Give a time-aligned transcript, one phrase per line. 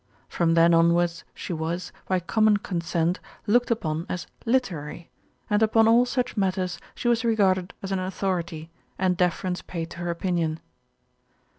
[0.27, 5.11] From then onwards she was, by common con sent, looked upon as "literary,"
[5.47, 9.91] and upon all such matters she was regarded as an authority, and defer ence paid
[9.91, 10.59] to her opinion.